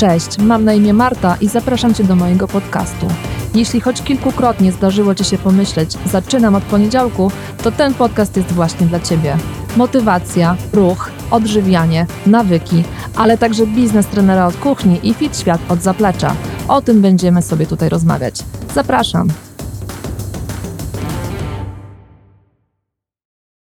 [0.00, 3.06] Cześć, mam na imię Marta i zapraszam Cię do mojego podcastu.
[3.54, 7.30] Jeśli choć kilkukrotnie zdarzyło Ci się pomyśleć, zaczynam od poniedziałku,
[7.62, 9.36] to ten podcast jest właśnie dla Ciebie.
[9.76, 12.84] Motywacja, ruch, odżywianie, nawyki,
[13.16, 16.36] ale także biznes trenera od kuchni i fit świat od zaplecza.
[16.68, 18.34] O tym będziemy sobie tutaj rozmawiać.
[18.74, 19.28] Zapraszam.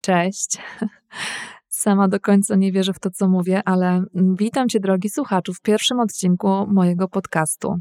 [0.01, 0.59] Cześć.
[1.81, 5.61] Sama do końca nie wierzę w to, co mówię, ale witam Cię, drogi słuchaczu, w
[5.61, 7.77] pierwszym odcinku mojego podcastu.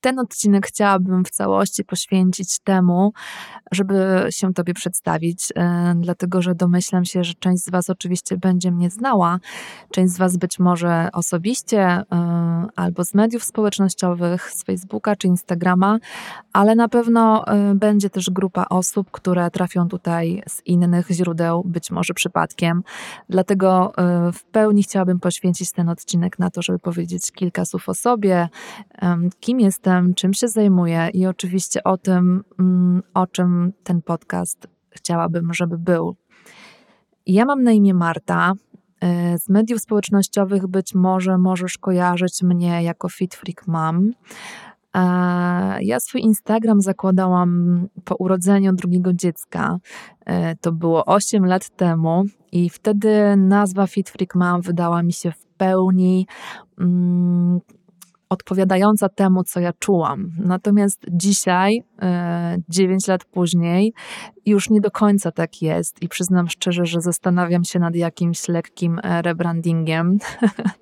[0.00, 3.12] Ten odcinek chciałabym w całości poświęcić temu,
[3.72, 8.70] żeby się Tobie przedstawić, e, dlatego że domyślam się, że część z Was oczywiście będzie
[8.70, 9.38] mnie znała,
[9.90, 12.04] część z Was być może osobiście e,
[12.76, 15.98] albo z mediów społecznościowych, z Facebooka czy Instagrama,
[16.52, 21.90] ale na pewno e, będzie też grupa osób, które trafią tutaj z innych źródeł, być
[21.90, 22.82] może przypadkiem.
[23.28, 23.92] Dlatego
[24.32, 28.48] w pełni chciałabym poświęcić ten odcinek na to, żeby powiedzieć kilka słów o sobie,
[29.40, 35.54] kim jestem, czym się zajmuję i oczywiście o tym, mm, o czym ten podcast chciałabym,
[35.54, 36.16] żeby był.
[37.26, 38.52] Ja mam na imię Marta.
[39.04, 44.12] Y, z mediów społecznościowych być może możesz kojarzyć mnie jako Fit Freak Mom.
[45.80, 49.78] Ja swój Instagram zakładałam po urodzeniu drugiego dziecka.
[50.20, 55.46] Y, to było 8 lat temu i wtedy nazwa Fit Freak wydała mi się w
[55.46, 56.26] pełni
[56.78, 57.60] mm,
[58.30, 60.30] odpowiadająca temu, co ja czułam.
[60.38, 63.92] Natomiast dzisiaj, e, dziewięć lat później,
[64.46, 69.00] już nie do końca tak jest i przyznam szczerze, że zastanawiam się nad jakimś lekkim
[69.02, 70.18] e, rebrandingiem.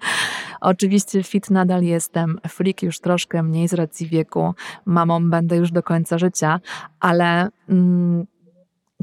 [0.60, 4.54] Oczywiście fit nadal jestem, freak już troszkę mniej z racji wieku,
[4.84, 6.60] mamą będę już do końca życia,
[7.00, 8.26] ale mm,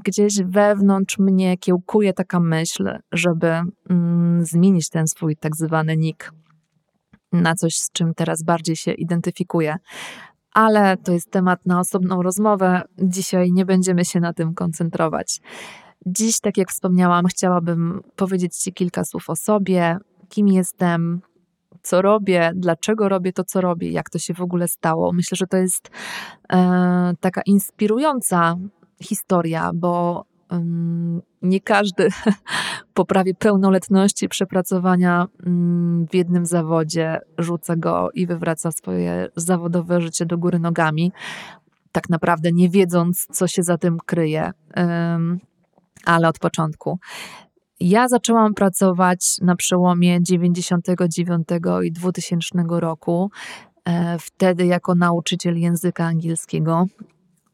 [0.04, 6.32] gdzieś wewnątrz mnie kiełkuje taka myśl, żeby mm, zmienić ten swój tak zwany nick
[7.32, 9.76] na coś, z czym teraz bardziej się identyfikuję.
[10.54, 12.82] Ale to jest temat na osobną rozmowę.
[12.98, 15.42] Dzisiaj nie będziemy się na tym koncentrować.
[16.06, 19.98] Dziś, tak jak wspomniałam, chciałabym powiedzieć Ci kilka słów o sobie,
[20.30, 21.22] kim jestem,
[21.82, 25.14] co robię, dlaczego robię to, co robię, jak to się w ogóle stało.
[25.14, 25.90] Myślę, że to jest
[26.54, 28.56] e, taka inspirująca
[29.02, 30.26] historia, bo
[31.42, 32.10] nie każdy
[32.94, 35.28] po prawie pełnoletności przepracowania
[36.10, 41.12] w jednym zawodzie rzuca go i wywraca swoje zawodowe życie do góry nogami,
[41.92, 44.52] tak naprawdę nie wiedząc, co się za tym kryje.
[46.06, 47.00] Ale od początku.
[47.80, 51.48] Ja zaczęłam pracować na przełomie 99
[51.84, 53.32] i 2000 roku,
[53.86, 56.86] e, wtedy jako nauczyciel języka angielskiego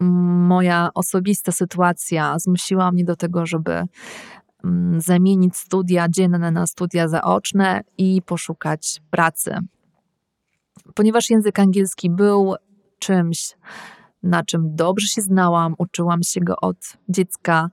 [0.02, 3.84] moja osobista sytuacja zmusiła mnie do tego, żeby
[4.64, 9.56] mm, zamienić studia dzienne na studia zaoczne i poszukać pracy.
[10.96, 12.56] Ponieważ język angielski był
[13.00, 13.58] czymś,
[14.24, 16.78] na czym dobrze się znałam, uczyłam się go od
[17.10, 17.70] dziecka,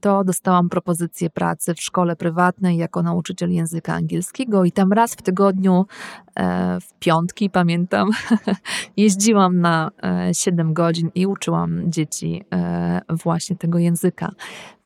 [0.00, 5.22] to dostałam propozycję pracy w szkole prywatnej jako nauczyciel języka angielskiego i tam raz w
[5.22, 5.86] tygodniu,
[6.34, 8.10] e, w piątki pamiętam,
[8.96, 9.90] jeździłam na
[10.32, 14.32] 7 e, godzin i uczyłam dzieci e, właśnie tego języka.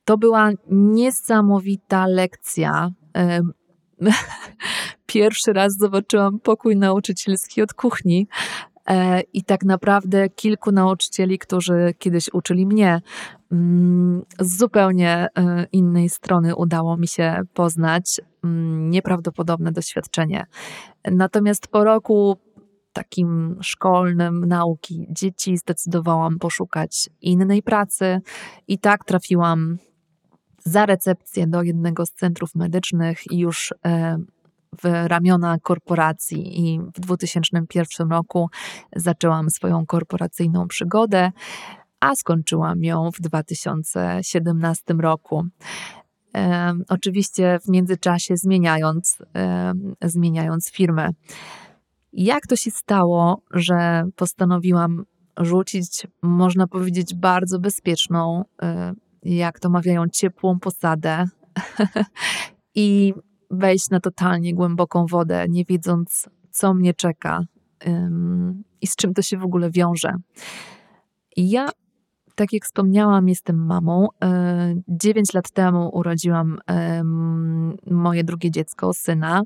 [0.04, 2.90] To była niesamowita lekcja.
[5.06, 8.28] Pierwszy raz zobaczyłam pokój nauczycielski od kuchni.
[9.32, 13.00] I tak naprawdę kilku nauczycieli, którzy kiedyś uczyli mnie,
[14.40, 18.20] z zupełnie e, innej strony udało mi się poznać.
[18.44, 20.46] Mm, nieprawdopodobne doświadczenie.
[21.10, 22.36] Natomiast po roku
[22.92, 28.20] takim szkolnym nauki dzieci zdecydowałam poszukać innej pracy
[28.68, 29.78] i tak trafiłam
[30.64, 34.18] za recepcję do jednego z centrów medycznych i już e,
[34.82, 38.50] w ramiona korporacji i w 2001 roku
[38.96, 41.32] zaczęłam swoją korporacyjną przygodę,
[42.04, 45.44] a skończyłam ją w 2017 roku.
[46.36, 51.08] E, oczywiście w międzyczasie zmieniając, e, zmieniając firmę.
[52.12, 55.04] Jak to się stało, że postanowiłam
[55.36, 61.24] rzucić, można powiedzieć, bardzo bezpieczną, e, jak to mawiają, ciepłą posadę
[62.74, 63.14] i
[63.50, 67.40] wejść na totalnie głęboką wodę, nie wiedząc, co mnie czeka
[68.80, 70.14] i z czym to się w ogóle wiąże.
[71.36, 71.68] Ja,
[72.34, 74.08] tak jak wspomniałam, jestem mamą.
[74.22, 74.28] Yy,
[74.88, 76.58] dziewięć lat temu urodziłam
[77.90, 79.42] moje drugie dziecko, syna.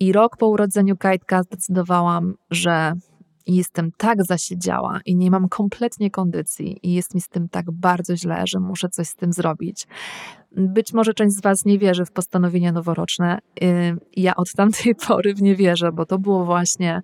[0.00, 2.92] I rok po urodzeniu Kajtka zdecydowałam, że
[3.46, 7.70] i jestem tak zasiedziała i nie mam kompletnie kondycji i jest mi z tym tak
[7.70, 9.86] bardzo źle, że muszę coś z tym zrobić.
[10.52, 13.38] Być może część z Was nie wierzy w postanowienia noworoczne.
[13.62, 17.02] Y, ja od tamtej pory w nie wierzę, bo to było właśnie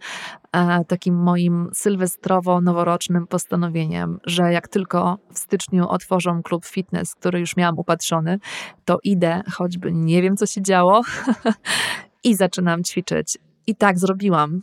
[0.53, 7.57] e, takim moim sylwestrowo-noworocznym postanowieniem, że jak tylko w styczniu otworzą klub fitness, który już
[7.57, 8.39] miałam upatrzony,
[8.85, 11.03] to idę, choćby nie wiem, co się działo,
[12.25, 13.39] i zaczynam ćwiczyć.
[13.67, 14.61] I tak zrobiłam.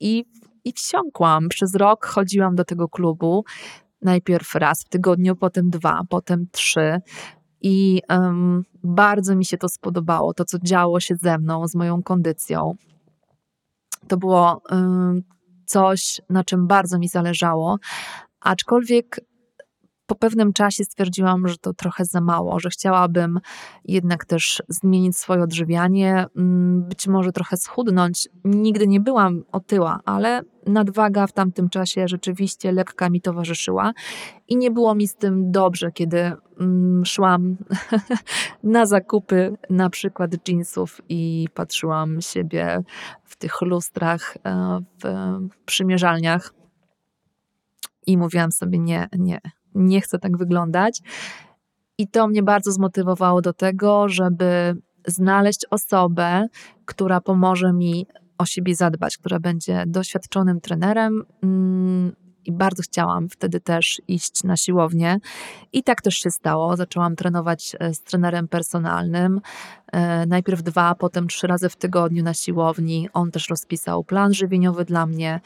[0.00, 0.24] I,
[0.64, 1.48] I wsiąkłam.
[1.48, 3.44] Przez rok chodziłam do tego klubu.
[4.02, 7.00] Najpierw raz w tygodniu, potem dwa, potem trzy.
[7.60, 12.02] I um, bardzo mi się to spodobało, to co działo się ze mną, z moją
[12.02, 12.74] kondycją.
[14.08, 15.22] To było um,
[15.66, 17.78] coś, na czym bardzo mi zależało,
[18.40, 19.20] aczkolwiek
[20.08, 23.40] po pewnym czasie stwierdziłam, że to trochę za mało, że chciałabym
[23.84, 28.28] jednak też zmienić swoje odżywianie, mm, być może trochę schudnąć.
[28.44, 33.92] Nigdy nie byłam otyła, ale nadwaga w tamtym czasie rzeczywiście lekka mi towarzyszyła
[34.48, 37.56] i nie było mi z tym dobrze, kiedy mm, szłam
[38.62, 42.82] na zakupy na przykład jeansów i patrzyłam siebie
[43.24, 46.54] w tych lustrach, e, w przymierzalniach
[48.06, 49.40] i mówiłam sobie nie, nie,
[49.78, 51.00] nie chcę tak wyglądać.
[51.98, 54.76] I to mnie bardzo zmotywowało do tego, żeby
[55.06, 56.46] znaleźć osobę,
[56.84, 58.06] która pomoże mi
[58.38, 61.24] o siebie zadbać, która będzie doświadczonym trenerem.
[61.42, 62.12] Mm,
[62.44, 65.18] I bardzo chciałam wtedy też iść na siłownię.
[65.72, 66.76] I tak też się stało.
[66.76, 69.40] Zaczęłam trenować e, z trenerem personalnym.
[69.92, 73.08] E, najpierw dwa, potem trzy razy w tygodniu na siłowni.
[73.12, 75.40] On też rozpisał plan żywieniowy dla mnie.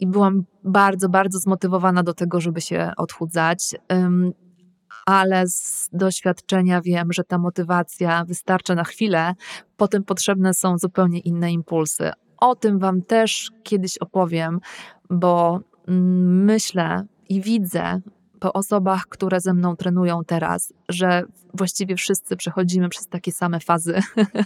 [0.00, 3.74] I byłam bardzo, bardzo zmotywowana do tego, żeby się odchudzać.
[5.06, 9.34] Ale z doświadczenia wiem, że ta motywacja wystarcza na chwilę,
[9.76, 12.10] potem potrzebne są zupełnie inne impulsy.
[12.36, 14.60] O tym Wam też kiedyś opowiem,
[15.10, 18.00] bo mm, myślę i widzę
[18.40, 21.22] po osobach, które ze mną trenują teraz, że
[21.54, 24.00] właściwie wszyscy przechodzimy przez takie same fazy.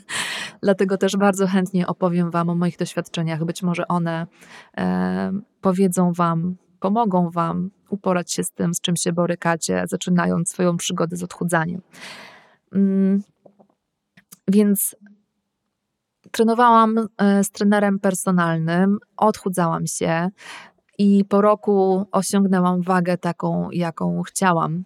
[0.62, 3.44] Dlatego też bardzo chętnie opowiem Wam o moich doświadczeniach.
[3.44, 4.26] Być może one
[4.76, 10.76] e, powiedzą Wam, pomogą Wam uporać się z tym, z czym się borykacie, zaczynając swoją
[10.76, 11.80] przygodę z odchudzaniem.
[12.72, 13.22] Mm,
[14.48, 14.96] więc
[16.30, 20.28] trenowałam e, z trenerem personalnym, odchudzałam się,
[20.98, 24.84] i po roku osiągnęłam wagę taką, jaką chciałam.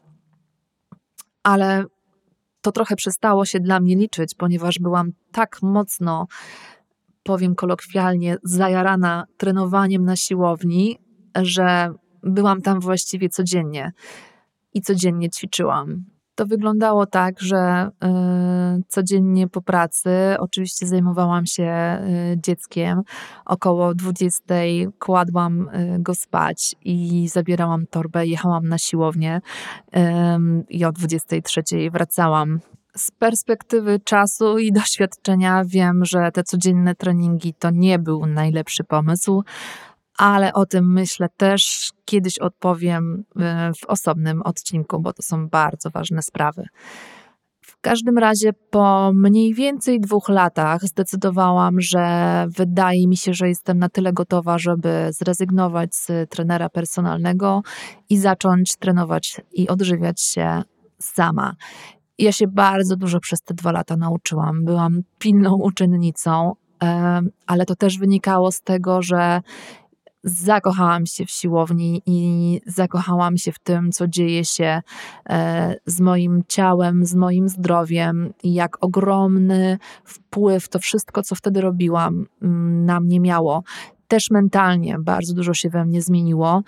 [1.43, 1.84] Ale
[2.60, 6.26] to trochę przestało się dla mnie liczyć, ponieważ byłam tak mocno,
[7.22, 10.99] powiem kolokwialnie, zajarana trenowaniem na siłowni,
[11.37, 13.93] że byłam tam właściwie codziennie
[14.75, 16.04] i codziennie ćwiczyłam.
[16.38, 17.90] To wyglądało tak, że
[18.79, 21.99] y, codziennie po pracy oczywiście zajmowałam się
[22.32, 23.02] y, dzieckiem.
[23.46, 24.55] Około 20
[24.99, 29.40] kładłam y, go spać i zabierałam torbę, jechałam na siłownię
[30.69, 31.62] i o 23
[31.93, 32.61] wracałam.
[32.96, 39.43] Z perspektywy czasu i doświadczenia wiem, że te codzienne treningi to nie był najlepszy pomysł,
[40.18, 45.90] ale o tym myślę też kiedyś odpowiem e, w osobnym odcinku, bo to są bardzo
[45.90, 46.64] ważne sprawy.
[47.60, 53.78] W każdym razie po mniej więcej dwóch latach zdecydowałam, że wydaje mi się, że jestem
[53.78, 57.62] na tyle gotowa, żeby zrezygnować z trenera personalnego
[58.10, 60.62] i zacząć trenować i odżywiać się
[60.98, 61.54] sama.
[62.18, 64.64] Ja się bardzo dużo przez te dwa lata nauczyłam.
[64.64, 66.52] Byłam pilną uczennicą,
[67.46, 69.40] ale to też wynikało z tego, że
[70.25, 74.82] zakochałam się w siłowni i zakochałam się w tym, co dzieje się
[75.28, 81.60] e, z moim ciałem, z moim zdrowiem i jak ogromny wpływ to wszystko, co wtedy
[81.60, 83.62] robiłam, mm, na mnie miało.
[84.08, 86.62] Też mentalnie bardzo dużo się we mnie zmieniło.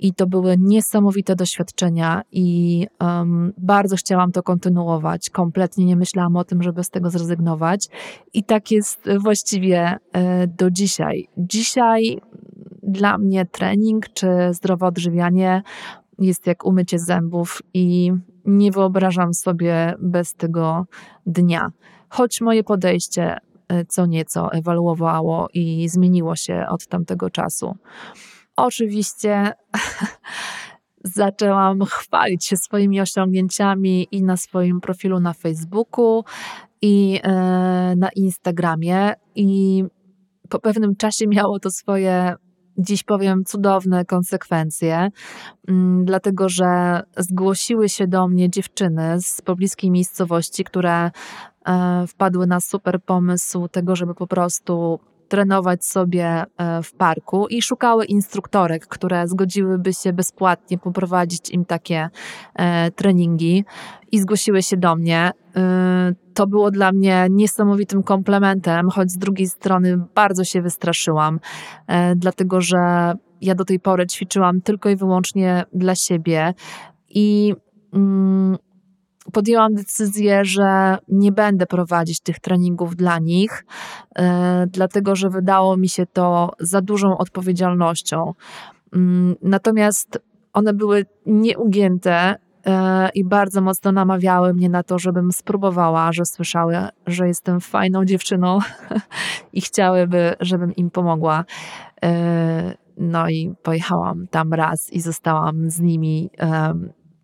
[0.00, 5.30] I to były niesamowite doświadczenia, i um, bardzo chciałam to kontynuować.
[5.30, 7.88] Kompletnie nie myślałam o tym, żeby z tego zrezygnować.
[8.34, 11.28] I tak jest właściwie e, do dzisiaj.
[11.38, 12.20] Dzisiaj
[12.88, 15.62] dla mnie trening czy zdrowe odżywianie
[16.18, 18.12] jest jak umycie zębów i
[18.44, 20.86] nie wyobrażam sobie bez tego
[21.26, 21.72] dnia.
[22.08, 23.36] Choć moje podejście
[23.68, 27.76] e, co nieco ewaluowało i zmieniło się od tamtego czasu.
[28.56, 29.52] Oczywiście
[31.04, 36.24] zaczęłam chwalić się swoimi osiągnięciami i na swoim profilu na Facebooku,
[36.82, 37.30] i e,
[37.96, 39.12] na Instagramie.
[39.34, 39.84] I
[40.48, 42.34] po pewnym czasie miało to swoje
[42.78, 45.08] dziś powiem, cudowne konsekwencje,
[45.68, 51.10] mm, dlatego że zgłosiły się do mnie dziewczyny z pobliskiej miejscowości, które
[51.66, 57.62] e, wpadły na super pomysł tego, żeby po prostu trenować sobie e, w parku i
[57.62, 62.08] szukały instruktorek, które zgodziłyby się bezpłatnie poprowadzić im takie
[62.54, 63.64] e, treningi
[64.12, 65.30] i zgłosiły się do mnie.
[66.34, 71.40] To było dla mnie niesamowitym komplementem, choć z drugiej strony bardzo się wystraszyłam,
[72.16, 76.54] dlatego że ja do tej pory ćwiczyłam tylko i wyłącznie dla siebie
[77.08, 77.54] i
[77.92, 78.58] mm,
[79.32, 83.64] podjęłam decyzję, że nie będę prowadzić tych treningów dla nich,
[84.18, 88.34] e, dlatego że wydało mi się to za dużą odpowiedzialnością.
[88.94, 90.18] Mm, natomiast
[90.52, 96.76] one były nieugięte e, i bardzo mocno namawiały mnie na to, żebym spróbowała, że słyszały,
[97.06, 98.58] że jestem fajną dziewczyną
[99.52, 101.44] i chciałyby, żebym im pomogła.
[102.04, 106.30] E, no i pojechałam tam raz i zostałam z nimi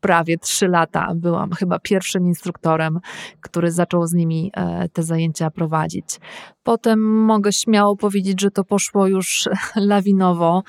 [0.04, 1.12] prawie trzy lata.
[1.14, 3.00] Byłam chyba pierwszym instruktorem,
[3.40, 6.20] który zaczął z nimi e, te zajęcia prowadzić.
[6.62, 10.62] Potem mogę śmiało powiedzieć, że to poszło już lawinowo,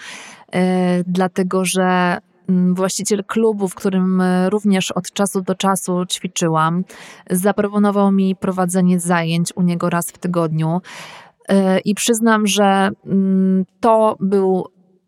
[0.53, 2.17] e, dlatego że
[2.49, 6.83] mm, właściciel klubu, w którym e, również od czasu do czasu ćwiczyłam,
[7.29, 10.81] zaproponował mi prowadzenie zajęć u niego raz w tygodniu.
[11.85, 14.65] I przyznam, że mm, to był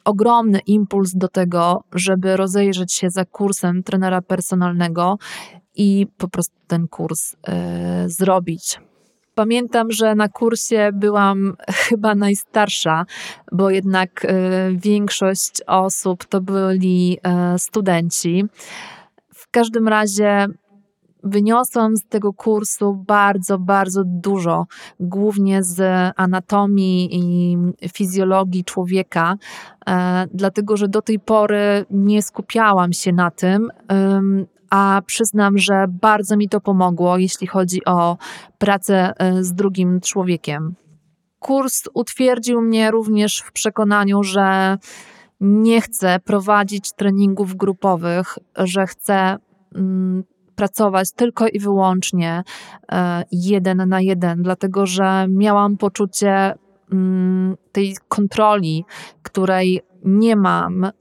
[0.08, 5.18] ogromny impuls do tego, żeby rozejrzeć się za kursem trenera personalnego
[5.76, 7.38] i po prostu ten kurs y,
[8.06, 8.80] zrobić.
[9.36, 11.56] Pamiętam, że na kursie byłam
[11.88, 13.06] chyba najstarsza,
[13.52, 14.30] bo jednak y,
[14.76, 17.18] większość osób to byli
[17.56, 18.46] y, studenci.
[19.34, 20.48] W każdym razie
[21.24, 24.66] wyniosłam z tego kursu bardzo, bardzo dużo,
[25.00, 25.82] głównie z
[26.16, 27.58] anatomii i
[27.94, 29.36] fizjologii człowieka,
[29.88, 33.72] e, dlatego że do tej pory nie skupiałam się na tym,
[34.70, 38.18] a przyznam, że bardzo mi to pomogło, jeśli chodzi o
[38.58, 40.76] pracę e, z drugim człowiekiem.
[41.40, 44.78] Kurs utwierdził mnie również w przekonaniu, że
[45.42, 49.38] nie chcę prowadzić treningów grupowych, że chcę
[49.76, 50.24] mm,
[50.58, 52.44] pracować tylko i wyłącznie
[52.92, 56.54] e, jeden na jeden, dlatego że miałam poczucie
[56.92, 58.86] mm, tej kontroli,
[59.24, 60.92] której nie mam, y,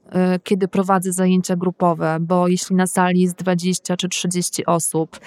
[0.43, 5.19] kiedy prowadzę zajęcia grupowe, bo jeśli na sali jest 20 czy 30 osób, y,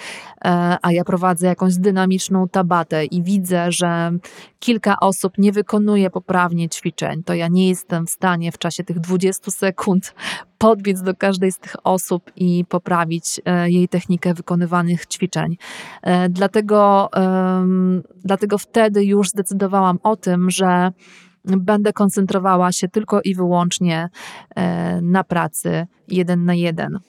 [0.81, 4.11] a ja prowadzę jakąś dynamiczną tabatę i widzę, że
[4.59, 8.99] kilka osób nie wykonuje poprawnie ćwiczeń, to ja nie jestem w stanie w czasie tych
[8.99, 10.13] 20 sekund
[10.57, 15.57] podbiec do każdej z tych osób i poprawić y, jej technikę wykonywanych ćwiczeń.
[16.29, 17.09] Dlatego,
[18.23, 20.91] dlatego wtedy już zdecydowałam o tym, że
[21.45, 24.09] będę koncentrowała się tylko i wyłącznie
[24.55, 26.99] e, na pracy jeden na jeden.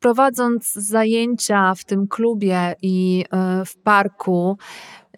[0.00, 4.58] Prowadząc zajęcia w tym klubie i e, w parku,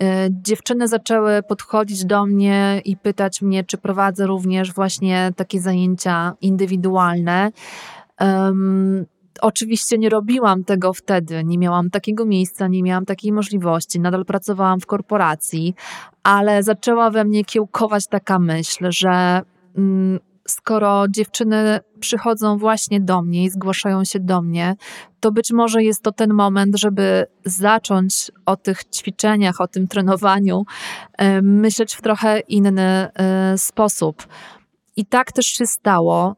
[0.03, 6.33] e, dziewczyny zaczęły podchodzić do mnie i pytać mnie, czy prowadzę również właśnie takie zajęcia
[6.41, 7.53] indywidualne.
[9.40, 14.80] Oczywiście nie robiłam tego wtedy, nie miałam takiego miejsca, nie miałam takiej możliwości, nadal pracowałam
[14.80, 15.75] w korporacji,
[16.23, 19.42] ale zaczęła we mnie kiełkować taka myśl, że
[19.76, 24.76] mm, skoro dziewczyny przychodzą właśnie do mnie i zgłaszają się do mnie,
[25.20, 30.64] to być może jest to ten moment, żeby zacząć o tych ćwiczeniach, o tym trenowaniu
[31.18, 34.26] e, myśleć w trochę inny e, sposób.
[34.97, 36.37] I tak też się stało.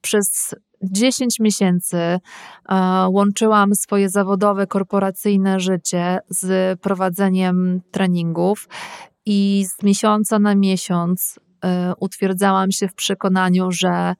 [0.00, 2.20] Przez 10 miesięcy e,
[3.08, 8.68] łączyłam swoje zawodowe, korporacyjne życie z prowadzeniem treningów
[9.26, 14.14] i z miesiąca na miesiąc e, utwierdzałam się w przekonaniu, że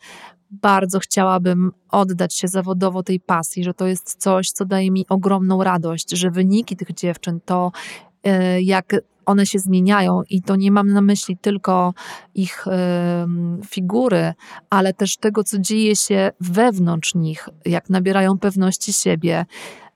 [0.51, 5.65] bardzo chciałabym oddać się zawodowo tej pasji, że to jest coś, co daje mi ogromną
[5.65, 7.73] radość, że wyniki tych dziewczyn, to
[8.25, 8.95] e, jak
[9.27, 11.95] one się zmieniają i to nie mam na myśli tylko
[12.35, 12.65] ich
[13.67, 14.35] figury,
[14.71, 19.47] ale też tego, co dzieje się wewnątrz nich, jak nabierają pewności siebie.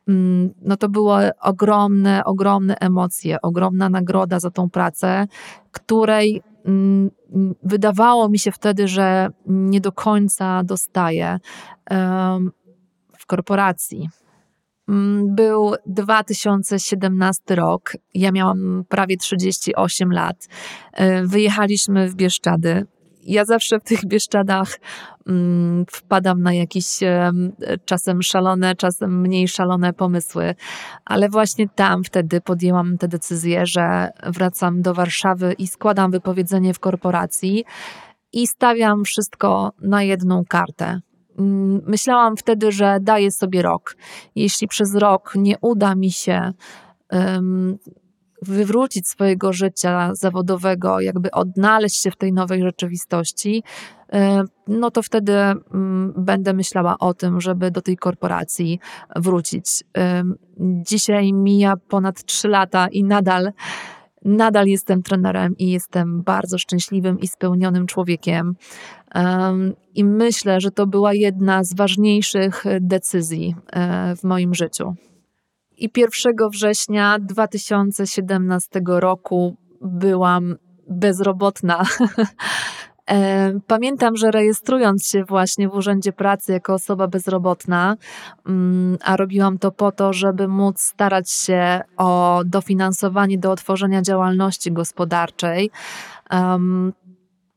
[0.08, 5.26] Mm, no to były ogromne, ogromne emocje, ogromna nagroda za tą pracę,
[5.72, 7.10] której mm,
[7.62, 11.38] wydawało mi się wtedy, że nie do końca dostaję
[13.18, 14.08] w korporacji.
[14.90, 17.92] Mm, był 2017 rok.
[18.14, 20.48] Ja miałam prawie 38 lat.
[20.92, 22.86] E, wyjechaliśmy w Bieszczady.
[23.22, 24.80] Ja zawsze w tych Bieszczadach
[25.26, 26.86] mm, wpadam na jakieś
[27.84, 30.54] czasem szalone, czasem mniej szalone pomysły,
[31.04, 36.80] ale właśnie tam wtedy podjęłam tę decyzję, że wracam do Warszawy i składam wypowiedzenie w
[36.80, 37.64] korporacji
[38.32, 41.00] i stawiam wszystko na jedną kartę
[41.86, 43.96] myślałam wtedy, że daję sobie rok.
[44.34, 46.52] Jeśli przez rok nie uda mi się
[47.12, 47.78] um,
[48.42, 53.62] wywrócić swojego życia zawodowego, jakby odnaleźć się w tej nowej rzeczywistości,
[54.12, 58.80] e, no to wtedy mm, będę myślała o tym, żeby do tej korporacji
[59.16, 59.84] wrócić.
[60.60, 63.52] Dzisiaj mija ponad 3 lata i nadal
[64.24, 68.54] nadal jestem trenerem i jestem bardzo szczęśliwym i spełnionym człowiekiem.
[69.94, 74.94] I myślę, że to była jedna z ważniejszych decyzji e, w moim życiu.
[75.76, 80.56] I 1 września 2017 roku byłam
[80.88, 81.84] bezrobotna.
[83.06, 87.96] E, pamiętam, że rejestrując się właśnie w Urzędzie Pracy jako osoba bezrobotna,
[88.46, 94.72] mm, a robiłam to po to, żeby móc starać się o dofinansowanie do otworzenia działalności
[94.72, 95.70] gospodarczej,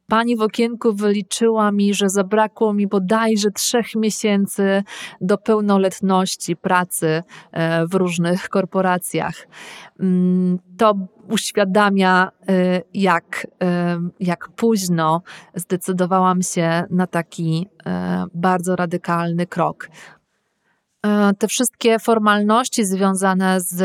[0.08, 4.84] Pani w okienku wyliczyła mi, że zabrakło mi bodajże trzech miesięcy
[5.22, 9.48] do pełnoletności pracy e, w różnych korporacjach.
[10.00, 10.96] Mm, to
[11.30, 15.22] uświadamia, e, jak, e, jak późno
[15.56, 17.70] zdecydowałam się na taki
[18.34, 19.90] bardzo radykalny krok.
[21.06, 23.82] E, te wszystkie formalności związane z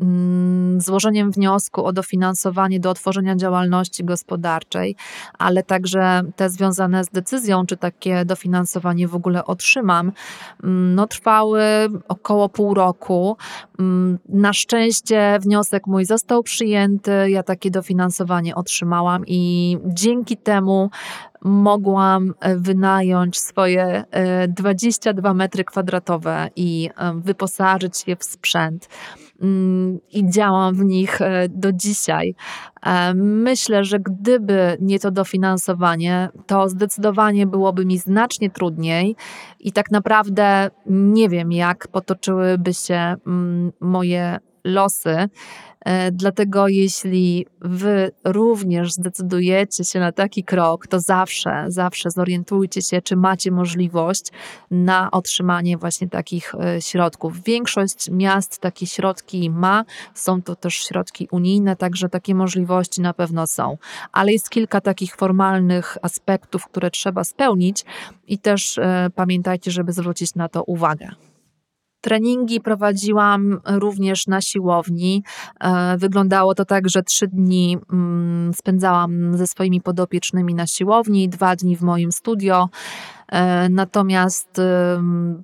[0.00, 4.96] mm, złożeniem wniosku o dofinansowanie do otworzenia działalności gospodarczej,
[5.38, 10.12] ale także te związane z decyzją, czy takie dofinansowanie w ogóle otrzymam,
[10.62, 11.62] mm, no, trwały
[12.08, 13.36] około pół roku.
[13.78, 20.90] Mm, na szczęście wniosek mój został przyjęty, ja takie dofinansowanie otrzymałam i dzięki temu
[21.44, 24.04] mogłam e, wynająć swoje
[24.48, 28.88] 22 e, metry kwadratowe i e, wyposażyć je w sprzęt.
[29.42, 31.18] Mm, I działam w nich
[31.48, 32.34] do dzisiaj.
[33.14, 39.16] Myślę, że gdyby nie to dofinansowanie, to zdecydowanie byłoby mi znacznie trudniej
[39.60, 45.28] i tak naprawdę nie wiem, jak potoczyłyby się mm, moje losy.
[45.84, 53.02] E, dlatego jeśli wy również zdecydujecie się na taki krok, to zawsze, zawsze zorientujcie się,
[53.02, 54.26] czy macie możliwość
[54.70, 57.42] na otrzymanie właśnie takich e, środków.
[57.42, 59.84] Większość miast takie środki ma,
[60.14, 63.78] są to też środki unijne, także takie możliwości na pewno są.
[64.12, 67.84] Ale jest kilka takich formalnych aspektów, które trzeba spełnić
[68.28, 71.08] i też e, pamiętajcie, żeby zwrócić na to uwagę.
[72.02, 75.24] Treningi prowadziłam również na siłowni.
[75.60, 81.56] E, wyglądało to tak, że trzy dni mm, spędzałam ze swoimi podopiecznymi na siłowni, dwa
[81.56, 82.68] dni w moim studio.
[83.32, 84.60] E, natomiast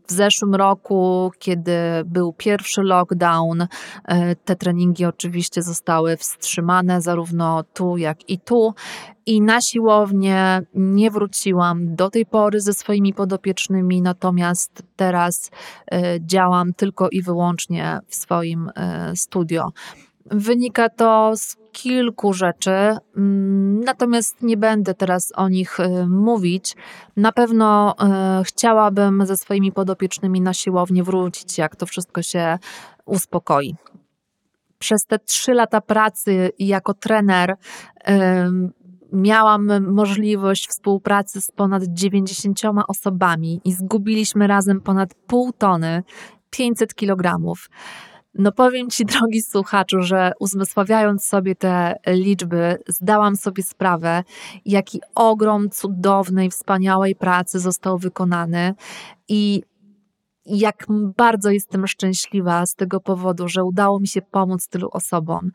[0.07, 1.73] w zeszłym roku, kiedy
[2.05, 3.67] był pierwszy lockdown,
[4.05, 8.75] e, te treningi oczywiście zostały wstrzymane, zarówno tu, jak i tu.
[9.27, 15.51] I na siłownię nie wróciłam do tej pory ze swoimi podopiecznymi, natomiast teraz
[15.93, 18.71] e, działam tylko i wyłącznie w swoim
[19.15, 19.73] studio.
[20.27, 22.71] Wynika to z kilku rzeczy,
[23.17, 26.77] mm, natomiast nie będę teraz o nich y, mówić.
[27.17, 27.95] Na pewno
[28.41, 32.59] y, chciałabym ze swoimi podopiecznymi na siłownię wrócić, jak to wszystko się
[33.05, 33.77] uspokoi.
[34.79, 37.57] Przez te trzy lata pracy jako trener
[39.13, 46.03] miałam możliwość współpracy z ponad 90 osobami i zgubiliśmy razem ponad pół tony,
[46.51, 47.71] 500 kilogramów.
[48.35, 54.25] No powiem Ci, drogi słuchaczu, że uzmysławiając sobie te liczby, zdałam sobie sprawę,
[54.65, 58.75] jaki ogrom cudownej, wspaniałej pracy został wykonany
[59.29, 59.63] i
[60.47, 60.87] jak
[61.17, 65.51] bardzo jestem szczęśliwa z tego powodu, że udało mi się pomóc tylu osobom.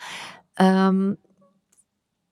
[0.59, 1.15] Um,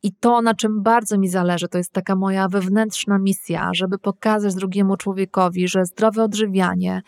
[0.03, 4.55] i to, na czym bardzo mi zależy, to jest taka moja wewnętrzna misja, żeby pokazać
[4.55, 7.01] drugiemu człowiekowi, że zdrowe odżywianie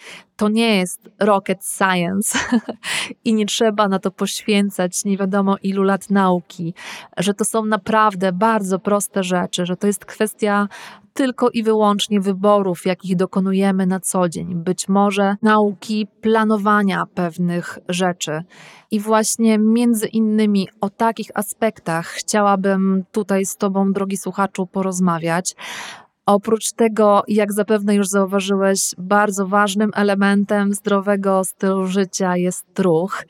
[0.43, 2.39] to nie jest rocket science
[3.25, 6.73] i nie trzeba na to poświęcać nie wiadomo ilu lat nauki,
[7.17, 10.67] że to są naprawdę bardzo proste rzeczy, że to jest kwestia
[11.13, 18.43] tylko i wyłącznie wyborów, jakich dokonujemy na co dzień, być może nauki planowania pewnych rzeczy.
[18.91, 25.55] I właśnie między innymi o takich aspektach chciałabym tutaj z Tobą, drogi słuchaczu, porozmawiać.
[26.25, 33.25] Oprócz tego, jak zapewne już zauważyłeś, bardzo ważnym elementem zdrowego stylu życia jest ruch,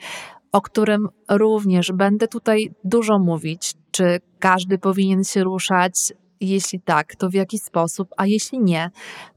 [0.51, 3.73] o którym również będę tutaj dużo mówić.
[3.91, 6.13] Czy każdy powinien się ruszać?
[6.41, 8.91] Jeśli tak, to w jaki sposób, a jeśli nie,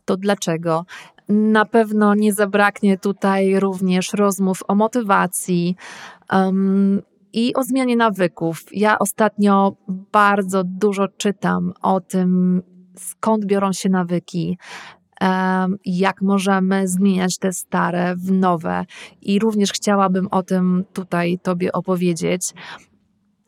[0.05, 0.85] to dlaczego?
[1.29, 5.77] Na pewno nie zabraknie tutaj również rozmów o motywacji.
[6.33, 8.65] Um, i o zmianie nawyków.
[8.73, 9.77] Ja ostatnio
[10.13, 12.63] bardzo dużo czytam o tym,
[12.99, 14.59] skąd biorą się nawyki,
[15.85, 18.85] jak możemy zmieniać te stare w nowe.
[19.23, 22.55] I również chciałabym o tym tutaj Tobie opowiedzieć.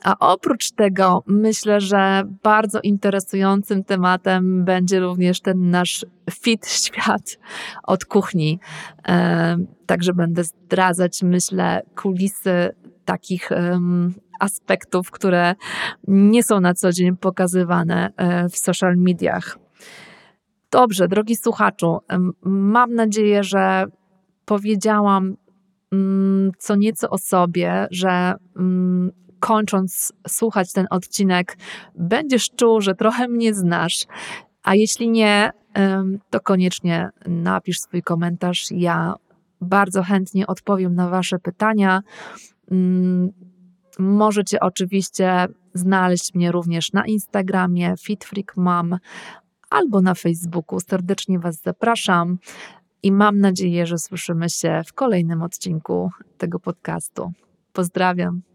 [0.04, 7.38] A oprócz tego myślę, że bardzo interesującym tematem będzie również ten nasz fit świat
[7.82, 8.61] od kuchni.
[9.87, 12.70] Także będę zdradzać, myślę, kulisy
[13.04, 13.50] takich
[14.38, 15.55] aspektów, które
[16.09, 19.59] nie są na co dzień pokazywane e, w social mediach.
[20.70, 21.98] Dobrze, drogi słuchaczu,
[22.42, 23.85] mam nadzieję, że
[24.44, 25.37] powiedziałam
[25.92, 31.57] mm, co nieco o sobie, że mm, kończąc słuchać ten odcinek,
[31.94, 34.07] będziesz czuł, że trochę mnie znasz.
[34.62, 35.51] A jeśli nie,
[36.31, 38.64] to koniecznie napisz swój komentarz.
[38.70, 39.14] Ja
[39.61, 42.03] bardzo chętnie odpowiem na Wasze pytania.
[43.98, 48.98] Możecie oczywiście znaleźć mnie również na Instagramie FitFreakMam
[49.70, 50.80] albo na Facebooku.
[50.80, 52.38] Serdecznie Was zapraszam
[53.02, 57.32] i mam nadzieję, że słyszymy się w kolejnym odcinku tego podcastu.
[57.72, 58.47] Pozdrawiam.